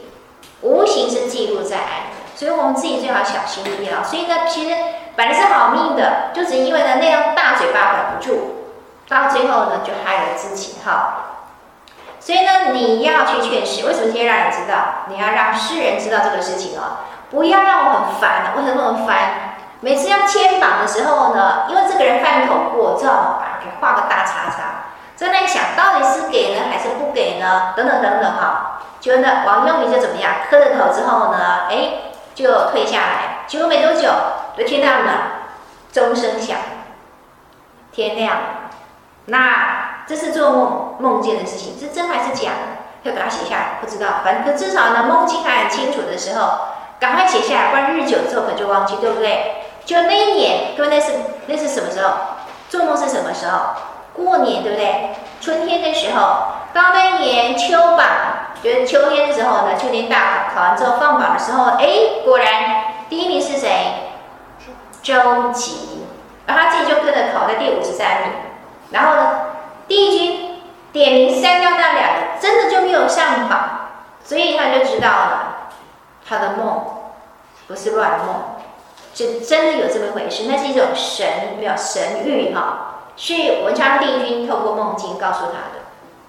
[0.62, 1.86] 无形是记录在案，
[2.34, 4.02] 所以我们自己最好小心一点哦。
[4.04, 4.76] 所以呢，其实
[5.14, 8.74] 本来是好命的，就只因为呢那样大嘴巴管不住，
[9.08, 11.24] 到最后呢就害了自己哈。
[12.20, 15.06] 所以呢，你要去劝世，为什么先让人知道？
[15.08, 18.52] 你要让世人知道这个事情哦，不要让我很烦。
[18.56, 19.54] 为什么那么烦？
[19.80, 23.38] 每次要牵访的时候呢，因为这个人犯口过，知道吗？
[23.62, 27.72] 给画个大叉叉，在那想到底是给呢还是不给呢？
[27.76, 28.80] 等等等等哈。
[29.00, 30.32] 就呢，王永明就怎么样？
[30.50, 33.44] 磕了头之后呢，哎，就退下来。
[33.46, 34.10] 结果没多久，
[34.56, 35.12] 就听到了
[35.92, 36.56] 钟声响，
[37.92, 38.36] 天亮。
[39.26, 42.50] 那这是做梦梦见的事情，是真还是假？
[43.04, 44.06] 要把它写下来，不知道。
[44.24, 46.58] 反正至少呢，梦境还很清楚的时候，
[46.98, 49.62] 赶快写下来，不然日久之后可就忘记，对不对？
[49.84, 51.12] 就那一年，对，那是
[51.46, 52.12] 那是什么时候？
[52.68, 53.58] 做梦是什么时候？
[54.12, 55.14] 过年，对不对？
[55.40, 58.06] 春天的时候，到那一年秋榜。
[58.60, 61.86] 就是秋天的时候呢，秋天大考，考完之后放榜的时候，哎，
[62.24, 63.70] 果然第一名是谁？
[65.00, 66.04] 周吉，
[66.44, 68.30] 而他自己就跟着考在第五十三名。
[68.90, 69.40] 然后呢，
[69.86, 73.90] 帝君点名删掉那两个，真的就没有上榜，
[74.24, 75.68] 所以他就知道了，
[76.28, 76.84] 他的梦
[77.68, 78.56] 不是乱梦，
[79.14, 80.46] 是真的有这么一回事。
[80.50, 81.26] 那是一种神，
[81.60, 85.77] 没有神諭哈，是文昌帝君透过梦境告诉他的，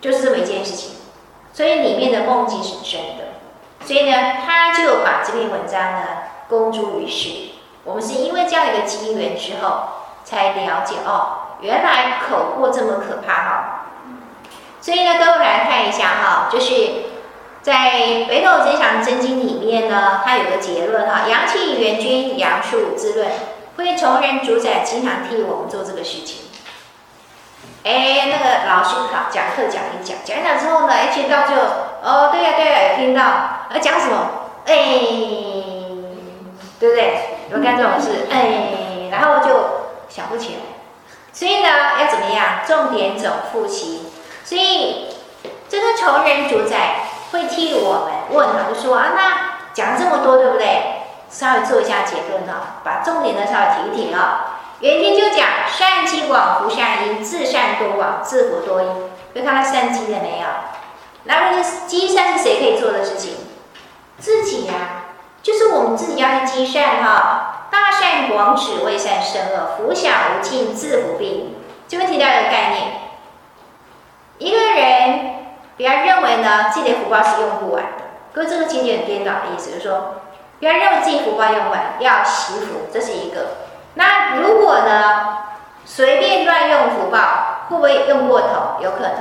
[0.01, 0.91] 就是这么一件事情。
[1.51, 3.23] 所以里面的梦境是真的，
[3.85, 6.03] 所以呢，他就把这篇文章呢
[6.47, 7.29] 公诸于世。
[7.83, 9.81] 我们是因为这样一个机缘之后，
[10.23, 13.85] 才了解哦，原来口过这么可怕哈。
[14.79, 16.73] 所以呢，各位来看一下哈，就是
[17.61, 17.91] 在
[18.27, 23.27] 《北斗真祥真经》里面呢，它有个结论哈：阳气元君，阳数滋润，
[23.75, 26.48] 会从人主宰，经常替我们做这个事情。
[27.83, 31.55] 哎，那个老师好讲课讲一讲，讲一讲之后呢，哎，听到就
[32.03, 33.23] 哦，对呀、啊、对呀、啊，有听到，
[33.69, 34.17] 呃，讲什么？
[34.65, 34.75] 哎，
[36.79, 37.37] 对不对？
[37.51, 39.55] 有干这种事，哎，然后就
[40.09, 40.61] 想不起来，
[41.31, 41.69] 所以呢，
[42.01, 42.59] 要怎么样？
[42.67, 44.11] 重点总复习。
[44.43, 45.07] 所以
[45.69, 46.95] 这个穷人主宰
[47.31, 50.95] 会替我们问，就说啊，那讲这么多，对不对？
[51.29, 54.58] 稍微做一下结论哈，把重点呢稍微提一提啊。
[54.81, 58.89] 原先就讲善积广福善因，自善多广，自福多因。
[59.33, 60.47] 有看到善积了没有？
[61.25, 63.35] 那么积善是谁可以做的事情？
[64.17, 64.83] 自己呀、啊，
[65.43, 67.67] 就是我们自己要去积善哈。
[67.69, 71.55] 大善广止，为善生恶，福享无尽，自福必盈。
[71.87, 72.91] 这边提到一个概念，
[74.37, 75.19] 一个人
[75.75, 80.21] 不要认为呢自己的福报是用不完的，跟这个经典颠倒的意思，就是说
[80.59, 83.68] 不要认为自己福报用不完，要惜福，这是一个。
[83.99, 85.39] 那如果呢
[85.83, 88.81] 随便乱用福报，会不会用过头？
[88.81, 89.11] 有可能。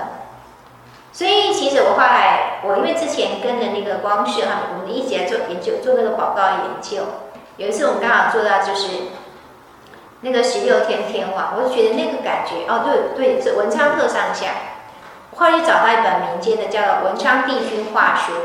[1.13, 7.03] 所以其实我后来，我因为之前跟着那个光绪哈，我们一起来做研究，做那个宝誥研究。
[7.57, 8.89] 有一次我们刚好做到就是
[10.21, 14.47] 那个十六天天王，我就觉得那个感觉哦，对对，是文昌特上下。
[15.35, 18.37] 后来找到一本民间的叫做《文昌帝君话说》，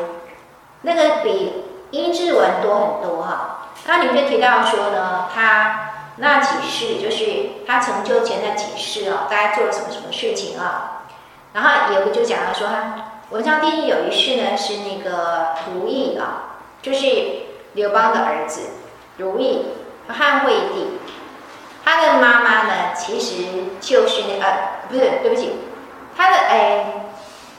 [0.81, 3.67] 那个比阴騭文多很多哈。
[3.85, 11.03] 那里面就提到说呢，他那几世就是他成就前的几世啊，大概做了什么什么事情啊。
[11.53, 12.67] 然后有一个就讲到说，
[13.29, 17.07] 文章第一有一世呢是那个如意啊，就是
[17.73, 18.61] 刘邦的儿子。
[19.17, 19.65] 如意，
[20.07, 20.99] 汉惠帝，
[21.85, 23.43] 他的妈妈呢，其实
[23.79, 24.57] 就是那呃，
[24.89, 25.51] 不是，对不起，
[26.17, 26.85] 他的哎，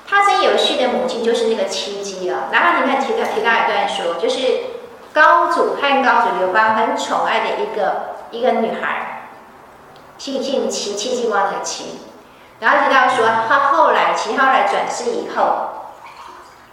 [0.09, 2.49] 他曾有序的母亲就是那个戚姬啊。
[2.51, 4.61] 然后你看提到提到一段说，就是
[5.13, 9.29] 高祖汉高祖刘邦很宠爱的一个一个女孩，
[10.19, 12.01] 姓姓戚，戚继光的戚。
[12.61, 15.69] 然后提到说，他后来其实后来转世以后，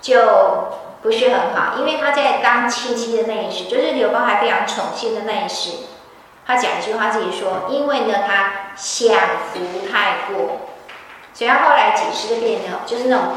[0.02, 0.80] 就。
[1.02, 5.72] 不是很好，因为他在当戚姬的那一世，就是刘邦还非常宠幸的那一世，
[6.46, 9.18] 他讲一句话自己说，因为呢他享
[9.52, 9.60] 福
[9.92, 10.60] 太过，
[11.34, 13.30] 所以他后来几世就变成就是那种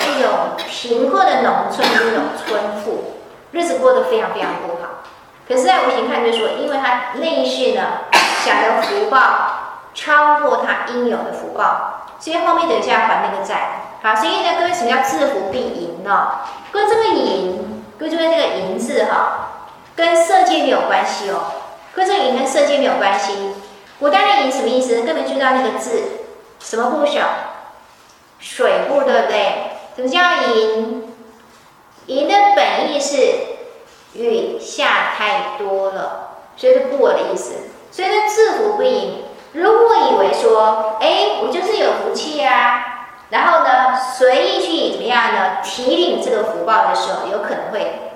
[0.00, 0.30] 那种
[0.68, 3.14] 贫困的农村的那种村妇，
[3.52, 5.04] 日子过得非常非常不好。
[5.48, 7.82] 可是，在无形看就说，因为他内世呢
[8.44, 13.84] 享的福报超过他应有的福报，所以后面等一下还那个债。
[14.02, 16.40] 好，所以呢，各位什么叫自福必赢呢？
[16.70, 19.64] 跟这个盈，跟这个这个赢字哈，
[19.96, 21.52] 跟色界没有关系哦。
[21.94, 23.54] 跟这个赢跟色界没有关系。
[23.98, 25.02] 古代的赢什么意思？
[25.02, 26.02] 各位知道那个字，
[26.60, 27.20] 什么部首？
[28.38, 29.72] 水部，对不对？
[29.96, 31.08] 什么叫赢
[32.06, 33.16] ”？“赢的本意是
[34.14, 37.54] 雨下太多了，所以是过的意思。
[37.90, 39.24] 所以呢，自福不盈。
[39.52, 42.84] 如果以为说，哎，我就是有福气呀。
[43.30, 45.56] 然后呢，随意去怎么样呢？
[45.62, 48.12] 提领这个福报的时候，有可能会，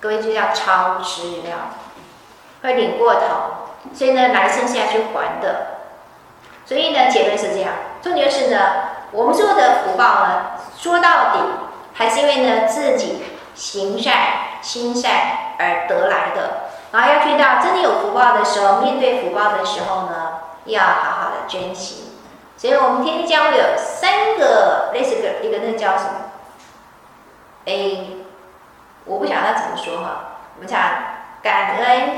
[0.00, 1.56] 各位就叫超支，有没有？
[2.62, 3.20] 会领过头，
[3.94, 5.66] 所以呢，来生是要去还的。
[6.66, 7.72] 所以呢，结论是这样。
[8.02, 8.58] 重点是呢，
[9.12, 10.42] 我们做的福报呢，
[10.78, 11.38] 说到底
[11.94, 13.22] 还是因为呢自己
[13.54, 14.14] 行善、
[14.60, 15.12] 心善
[15.58, 16.70] 而得来的。
[16.92, 22.10] 然后要知道，真的有福报的时候，面对福报的时候呢，要好好的珍惜。
[22.56, 26.10] 所以我们天地教会有三个类似的，一个那个叫什么？
[27.66, 27.96] 哎，
[29.04, 30.36] 我不晓得怎么说哈。
[30.56, 30.80] 我们讲
[31.42, 32.10] 感恩、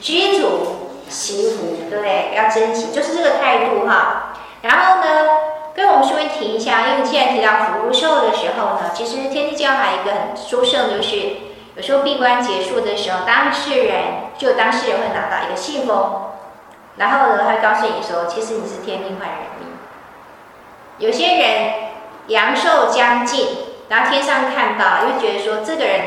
[0.00, 2.34] 知足、惜福，对？
[2.36, 4.34] 要珍惜，就是这个态度哈。
[4.62, 5.28] 然后呢，
[5.74, 11.16] 跟我们稍微提一下，因为既然提到福寿的时候呢，其实天地教还有一个很殊胜，就是
[11.78, 14.02] 有时候闭关结束的时候，当事人
[14.36, 16.32] 就当事人会拿到一个信封，
[16.96, 19.68] 然后呢，他会告诉你说，其实你是天命换人命。
[20.98, 21.74] 有些人
[22.26, 23.46] 阳寿将尽，
[23.88, 26.00] 然后天上看到，又觉得说这个人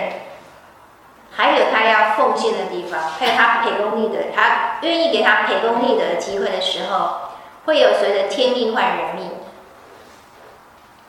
[1.32, 7.32] 还有他要奉献的地方，还有他培功立德，他愿意给他培功立德的机会的时候，
[7.64, 9.32] 会有随着天命换人命，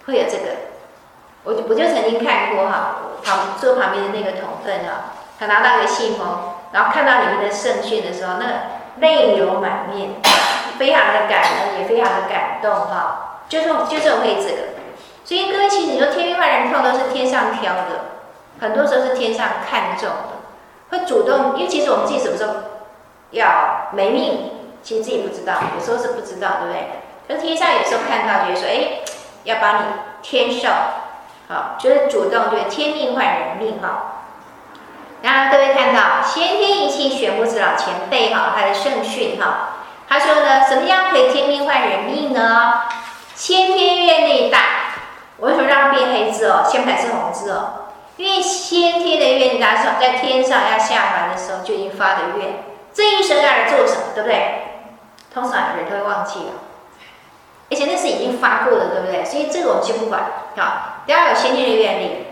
[0.06, 0.71] 会有这个。
[1.44, 6.26] 我就我就曾经看过哈，旁坐旁边的那个同分啊，他拿到一个信封，
[6.72, 10.10] 然后看到里面的圣训的时候，那泪流满面，
[10.78, 13.40] 非常的感恩，也非常的感动哈。
[13.48, 14.62] 就是就这种会这个，
[15.24, 18.04] 所以各位其实你说天命换人命都是天上挑的，
[18.60, 20.38] 很多时候是天上看中的，
[20.90, 22.54] 会主动，因为其实我们自己什么时候
[23.32, 26.86] 要没命，其实自己不知道，有时候是不知道，对不对？
[27.28, 29.00] 可是天上有时候看到，觉得说，哎，
[29.44, 29.86] 要帮你
[30.22, 30.68] 天寿，
[31.48, 34.20] 好，就是主动对天命换人命哈。
[35.22, 39.68] 然后各位看到先天一气玄母子老前辈哈，他的圣训哈，
[40.08, 42.82] 他说呢，什么样可以天命换人命呢？
[43.34, 44.58] 先天愿力大，
[45.38, 46.64] 我为什么让它变黑字哦？
[46.68, 54.64] 先排是红字哦，因为先天的愿力大，是在天上要下凡的时候就已经发的愿，这一生要来做什么，对不对？
[55.32, 56.52] 通常人都会忘记了，
[57.72, 59.24] 而且那是已经发过的，对不对？
[59.24, 60.20] 所以这个我们先不管。
[60.58, 62.26] 好，第二有先天的愿力，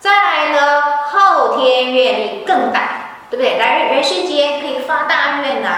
[0.00, 3.58] 再来呢，后天愿力更大，对不对？
[3.58, 5.68] 来人世间可以发大愿呐、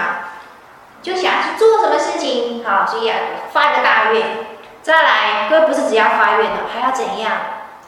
[1.01, 3.13] 就想去做什么事情，好，所以要
[3.51, 4.23] 发个大愿。
[4.81, 7.31] 再来，各位不是只要发愿的，还要怎样？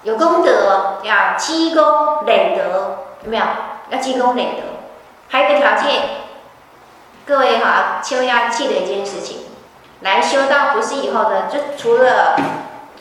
[0.03, 3.43] 有功德，要积功累德，有没有？
[3.89, 4.63] 要积功累德。
[5.29, 6.01] 还有一个条件，
[7.25, 9.37] 各位哈，千万要记得一件事情：
[10.01, 12.35] 来修道不是以后的，就除了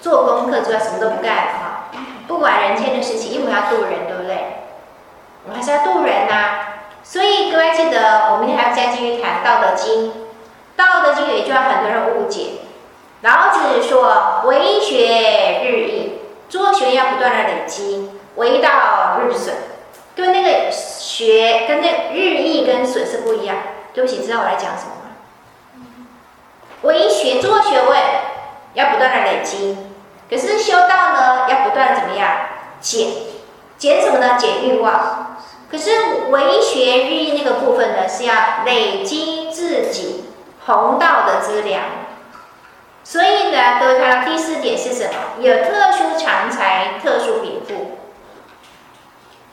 [0.01, 1.91] 做功课之外，什么都不干哈。
[2.27, 4.65] 不管人间的事情，因为要度人，对不对？
[5.45, 6.59] 我们还是要度人呐、
[7.03, 10.09] 所以各位记得，我们还要再继续谈《道德经》。
[10.77, 12.51] 《道德经》有一句话，很多人误解。
[13.23, 16.19] 老子说：“为学日益，
[16.49, 19.55] 做学要不断的累积，为道日损。”
[20.15, 23.57] 跟那个学跟那日益跟损是不一样。
[23.95, 24.98] 对不起，知道我来讲什么？
[26.83, 27.99] 为学做学问
[28.75, 29.77] 要不断的累积，
[30.31, 32.31] 可是修道呢，要不断怎么样
[32.81, 33.09] 减？
[33.77, 34.37] 减什么呢？
[34.39, 35.37] 减欲望。
[35.71, 35.91] 可是
[36.31, 40.25] 为学日益那个部分呢，是要累积自己
[40.67, 41.83] 弘道的资粮。
[43.05, 45.41] 所以呢，各位看到第四点是什么？
[45.41, 47.99] 有特殊长才、特殊禀赋。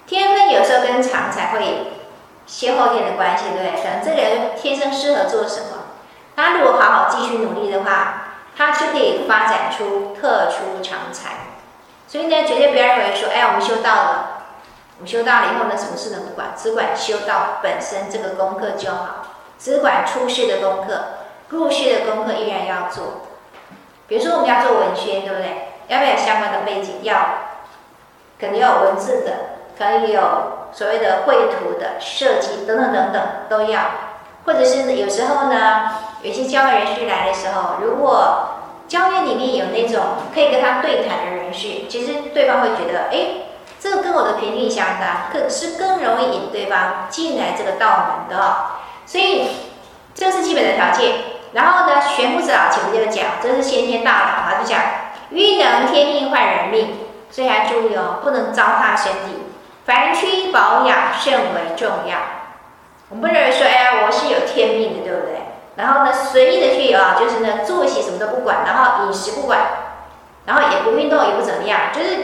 [0.07, 1.87] 天分有时候跟长才会
[2.45, 3.81] 先后天的关系，对不对？
[3.81, 5.74] 可能这个人天生适合做什么？
[6.35, 8.23] 他如果好好继续努力的话，
[8.57, 11.31] 他就可以发展出特殊长才。
[12.07, 14.27] 所以呢，绝对不要认为说，哎，我们修道了，
[14.97, 19.25] 我们修道了以后呢，什么事都不管，只管修道本身这个功课就好，
[19.57, 21.03] 只管出世的功课，
[21.49, 23.27] 入世的功课依然要做。
[24.07, 25.71] 比如说，我们要做文宣，对不对？
[25.87, 26.99] 要不要有相关的背景？
[27.01, 27.15] 要，
[28.39, 29.31] 肯定要有文字的，
[29.77, 33.81] 可以有所谓的绘图的设计等等等等都要。
[34.45, 35.91] 或者是有时候呢，
[36.25, 38.47] 有些教会人士来的时候，如果
[38.87, 40.03] 教会里面有那种
[40.33, 43.45] 可以跟他对谈的人士，其实对方会觉得，哎，
[43.79, 48.55] 这个跟我的频率相当，更是更容易引对方进来这个道门的。
[49.05, 49.49] 所以，
[50.15, 51.13] 这是基本的条件。
[51.53, 54.81] 然后呢，玄夫子老前面就讲，这是先天大脑，他就讲，
[55.29, 56.95] 欲能天命换人命，
[57.29, 59.43] 所以还注意哦，不能糟蹋身体，
[59.85, 62.17] 凡区保养甚为重要。
[63.09, 65.35] 我们不能说，哎呀，我是有天命的，对不对？
[65.77, 69.59] 然后呢，随意的去啊，就是呢，作息什么都不管，然后饮食不管，
[70.45, 72.17] 然后也不运动，也不怎么样，就是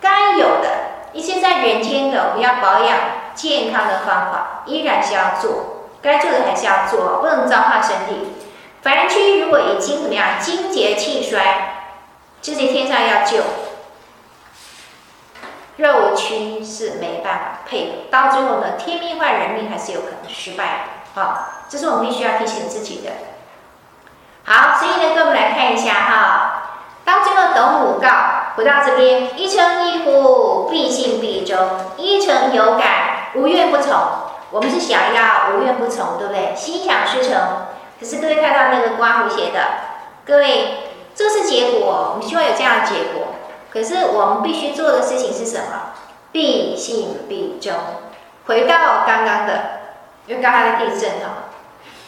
[0.00, 0.68] 该有的
[1.12, 2.98] 一些在人间的我们要保养
[3.34, 8.34] 健康的方法，依然是要做，该做的还是要做，不能糟蹋身体。
[8.82, 11.86] 凡人区如果已经怎么样，精竭气衰，
[12.42, 13.38] 这些天上要救，
[15.76, 20.99] 肉躯是没办法配合，到最后呢，天命换人命还是有可能失败的。
[21.14, 23.10] 好，这是我们必须要提醒自己的。
[24.44, 26.62] 好，所以呢，跟我们来看一下哈，
[27.04, 28.08] 到最后斗母告，
[28.56, 31.58] 回到这边，一诚一呼，必信必忠，
[31.96, 33.92] 一诚有感，无怨不从。
[34.50, 36.54] 我们是想要无怨不从，对不对？
[36.56, 37.66] 心想事成。
[38.00, 39.60] 可是各位看到那个刮胡写的，
[40.26, 43.34] 各位，这是结果，我们希望有这样的结果。
[43.72, 45.92] 可是我们必须做的事情是什么？
[46.32, 47.72] 必信必忠。
[48.46, 49.79] 回到刚刚的，
[50.30, 51.50] 因为刚才的地震哈，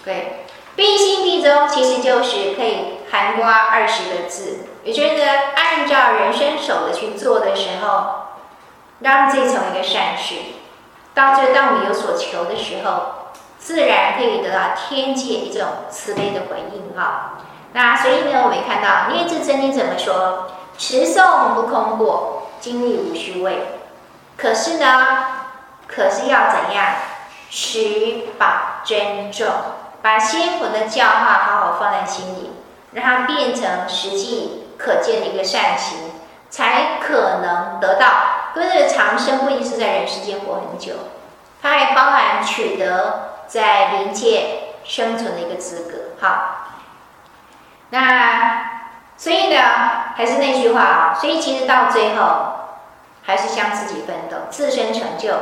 [0.05, 0.45] 对，
[0.77, 5.23] 必信必忠其实就是可以含括二十个字，也就是
[5.57, 8.29] 按照人生守的去做的时候，
[9.01, 10.37] 让自己成为一个善事，
[11.15, 13.19] 到最后当我们有所求的时候。
[13.59, 17.35] 自然可以得到天界一种慈悲的回应哈。
[17.73, 20.51] 那所以呢，我们看到《廿字真经》怎么说？
[20.77, 23.79] 持诵不空过，经历无虚位。
[24.37, 25.07] 可是呢，
[25.87, 26.87] 可是要怎样？
[27.55, 28.47] 持宝
[28.83, 29.47] 珍重，
[30.01, 32.53] 把先佛的教化好好放在心里，
[32.93, 35.99] 让它变成实际可见的一个善行，
[36.49, 38.09] 才可能得到。
[38.55, 40.95] 跟着长生不一定是在人世间活很久，
[41.61, 43.29] 它还包含取得。
[43.49, 46.71] 在灵界生存的一个资格，好。
[47.91, 48.81] 那
[49.19, 49.61] 所以呢，
[50.17, 52.25] 还是那句话啊，所以其实到最后
[53.23, 55.35] 还是向自己奋斗，自身成就。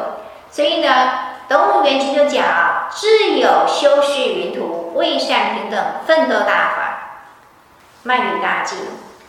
[0.50, 6.98] 所以呢，斗母元君就讲啊，自有修世云图，为善平等，奋斗大法，
[8.04, 8.78] 卖履大进，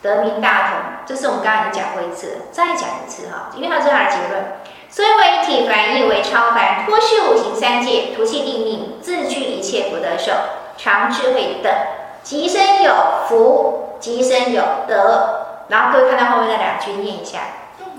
[0.02, 0.78] 得名大同。
[1.04, 4.60] 这是我们刚刚已经讲过一次，再讲一次哈，因为它是它的结论。
[4.88, 10.30] 虽为体凡，亦为超凡，脱去五行三界，图气定命，自具一切福德寿，
[10.78, 11.72] 常智慧等，
[12.22, 12.94] 即生有
[13.28, 15.64] 福，即生有德。
[15.66, 17.40] 然后各位看到后面那两句，念一下：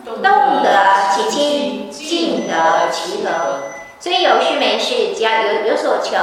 [0.06, 3.73] 动得其亲，静得其和。
[4.04, 6.18] 所以有事没事，只要有有所求，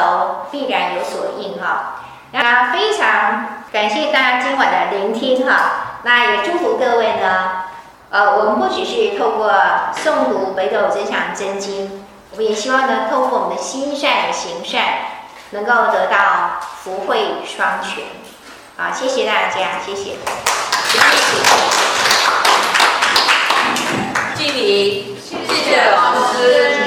[0.51, 2.05] 必然有所应哈、哦。
[2.31, 5.63] 那非常感谢大家今晚的聆听哈、哦，
[6.03, 7.63] 那也祝福各位呢。
[8.11, 9.51] 呃，我们不只是透过
[9.97, 11.89] 诵读《北斗真相真经》，
[12.33, 14.83] 我们也希望呢，透过我们的心善行善，
[15.53, 18.05] 能够得到福慧双全。
[18.77, 20.17] 啊，谢谢大家，谢谢。
[20.85, 21.25] 谢谢。
[24.35, 26.80] 敬礼，谢谢老师。